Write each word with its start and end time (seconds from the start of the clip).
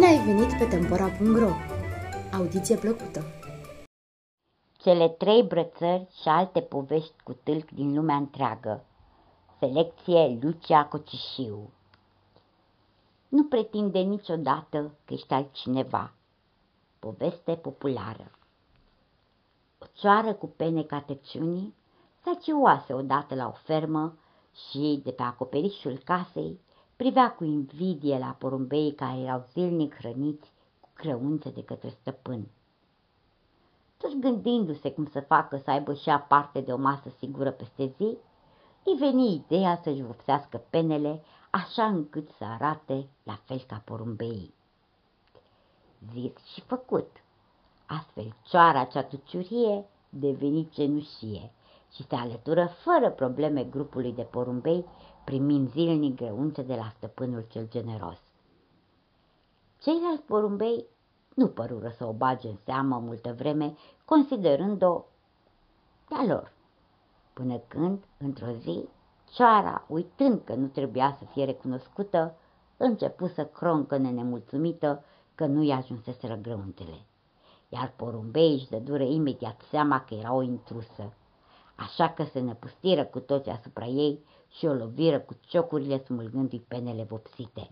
ai 0.00 0.24
venit 0.24 0.58
pe 0.58 0.64
Tempora.ro! 0.64 1.50
Audiție 2.32 2.76
plăcută! 2.76 3.24
Cele 4.78 5.08
trei 5.08 5.42
brățări 5.42 6.08
și 6.20 6.28
alte 6.28 6.60
povești 6.60 7.22
cu 7.24 7.32
tâlc 7.32 7.70
din 7.70 7.94
lumea 7.94 8.16
întreagă. 8.16 8.84
Selecție 9.58 10.38
Lucia 10.40 10.86
Cocișiu 10.86 11.70
Nu 13.28 13.44
pretinde 13.44 13.98
niciodată 13.98 14.94
că 15.04 15.14
ești 15.14 15.32
altcineva. 15.32 16.12
Poveste 16.98 17.54
populară 17.54 18.30
O 19.78 19.84
cioară 19.92 20.32
cu 20.34 20.46
pene 20.46 20.82
ca 20.82 21.00
tăciunii 21.00 21.74
sacioase 22.24 22.92
odată 22.92 23.34
la 23.34 23.46
o 23.46 23.52
fermă 23.64 24.18
și, 24.68 25.00
de 25.04 25.10
pe 25.10 25.22
acoperișul 25.22 25.98
casei, 26.04 26.60
privea 27.02 27.34
cu 27.34 27.44
invidie 27.44 28.18
la 28.18 28.36
porumbeii 28.38 28.94
care 28.94 29.18
erau 29.18 29.46
zilnic 29.52 29.94
hrăniți 29.94 30.52
cu 30.80 30.88
crăunțe 30.92 31.50
de 31.50 31.64
către 31.64 31.88
stăpân. 31.88 32.46
Tot 33.96 34.14
gândindu-se 34.20 34.92
cum 34.92 35.06
să 35.06 35.20
facă 35.20 35.56
să 35.56 35.70
aibă 35.70 35.94
și 35.94 36.08
aparte 36.10 36.60
de 36.60 36.72
o 36.72 36.76
masă 36.76 37.08
sigură 37.18 37.50
peste 37.50 37.86
zi, 37.96 38.16
îi 38.84 38.96
veni 38.98 39.34
ideea 39.34 39.80
să-și 39.82 40.02
vopsească 40.02 40.62
penele 40.70 41.22
așa 41.50 41.84
încât 41.84 42.28
să 42.28 42.44
arate 42.44 43.08
la 43.22 43.38
fel 43.44 43.64
ca 43.66 43.82
porumbeii. 43.84 44.54
Zis 46.12 46.44
și 46.52 46.60
făcut. 46.60 47.10
Astfel, 47.86 48.34
cioara 48.42 48.84
cea 48.84 49.02
tuciurie 49.02 49.84
deveni 50.08 50.68
cenușie 50.68 51.50
și 51.94 52.06
se 52.08 52.14
alătură 52.14 52.66
fără 52.66 53.10
probleme 53.10 53.64
grupului 53.64 54.12
de 54.12 54.22
porumbei, 54.22 54.86
primind 55.24 55.70
zilnic 55.70 56.16
greunțe 56.16 56.62
de 56.62 56.74
la 56.74 56.92
stăpânul 56.96 57.44
cel 57.48 57.68
generos. 57.68 58.18
Ceilalți 59.78 60.22
porumbei 60.22 60.86
nu 61.34 61.48
părură 61.48 61.88
să 61.88 62.06
o 62.06 62.12
bage 62.12 62.48
în 62.48 62.56
seamă 62.64 62.98
multă 62.98 63.32
vreme, 63.32 63.76
considerând-o 64.04 65.04
de-a 66.08 66.24
lor, 66.34 66.52
până 67.32 67.58
când, 67.68 68.04
într-o 68.18 68.50
zi, 68.50 68.88
cioara, 69.32 69.84
uitând 69.88 70.40
că 70.44 70.54
nu 70.54 70.66
trebuia 70.66 71.16
să 71.18 71.24
fie 71.24 71.44
recunoscută, 71.44 72.34
începu 72.76 73.26
să 73.26 73.44
croncă 73.44 73.96
nemulțumită 73.96 75.04
că 75.34 75.46
nu-i 75.46 75.72
ajunseseră 75.72 76.34
grăuntele. 76.34 77.04
Iar 77.68 77.92
porumbei 77.96 78.52
își 78.52 78.68
dădură 78.68 79.02
imediat 79.02 79.60
seama 79.70 80.04
că 80.04 80.14
era 80.14 80.32
o 80.32 80.42
intrusă 80.42 81.12
așa 81.82 82.08
că 82.08 82.24
se 82.24 82.40
năpustiră 82.40 83.04
cu 83.04 83.20
toți 83.20 83.48
asupra 83.48 83.84
ei 83.84 84.24
și 84.50 84.66
o 84.66 84.72
loviră 84.72 85.20
cu 85.20 85.36
ciocurile 85.40 85.98
smulgându-i 86.04 86.64
penele 86.68 87.02
vopsite. 87.02 87.70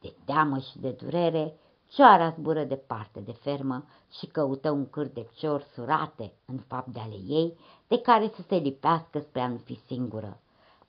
De 0.00 0.14
teamă 0.24 0.58
și 0.58 0.78
de 0.78 0.90
durere, 0.90 1.54
cioara 1.88 2.34
zbură 2.38 2.64
departe 2.64 3.20
de 3.20 3.32
fermă 3.32 3.84
și 4.10 4.26
căută 4.26 4.70
un 4.70 4.90
câr 4.90 5.06
de 5.06 5.28
cior 5.34 5.62
surate 5.74 6.32
în 6.44 6.58
fapt 6.58 6.86
de 6.86 7.00
ale 7.00 7.16
ei, 7.26 7.58
de 7.88 8.00
care 8.00 8.30
să 8.34 8.42
se 8.42 8.56
lipească 8.56 9.18
spre 9.18 9.40
a 9.40 9.48
nu 9.48 9.56
fi 9.56 9.74
singură. 9.86 10.40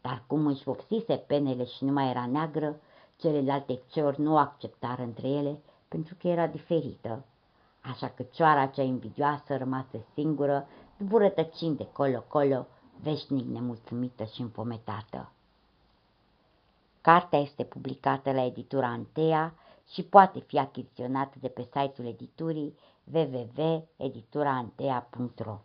Dar 0.02 0.24
cum 0.28 0.46
își 0.46 0.64
vopsise 0.64 1.16
penele 1.16 1.66
și 1.66 1.84
nu 1.84 1.92
mai 1.92 2.10
era 2.10 2.26
neagră, 2.26 2.80
celelalte 3.16 3.82
ciori 3.92 4.22
nu 4.22 4.34
o 4.34 4.38
acceptară 4.38 5.02
între 5.02 5.28
ele 5.28 5.60
pentru 5.88 6.16
că 6.20 6.28
era 6.28 6.48
diferită. 6.48 7.26
Așa 7.82 8.08
că 8.08 8.24
cioara 8.24 8.66
cea 8.66 8.82
invidioasă 8.82 9.58
rămase 9.58 10.06
singură 10.14 10.68
zburătăcind 11.00 11.78
de 11.78 11.88
colo-colo, 11.92 12.68
veșnic 13.02 13.46
nemulțumită 13.46 14.24
și 14.24 14.42
înfometată. 14.42 15.32
Cartea 17.02 17.40
este 17.40 17.64
publicată 17.64 18.32
la 18.32 18.44
editura 18.44 18.88
Antea 18.88 19.54
și 19.94 20.04
poate 20.04 20.40
fi 20.40 20.60
achiziționată 20.60 21.38
de 21.40 21.48
pe 21.48 21.62
site-ul 21.62 22.08
editurii 22.08 22.78
www.edituraantea.ro 23.14 25.58